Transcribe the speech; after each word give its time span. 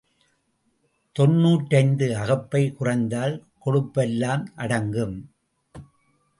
தொன்னூற்றைந்து 1.15 2.07
அகப்பை 2.17 2.73
குறைந்தால் 2.73 3.35
கொழுப்பெல்லாம் 3.65 4.45
அடங்கும். 4.55 5.17